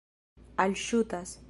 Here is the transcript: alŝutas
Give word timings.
alŝutas 0.65 1.39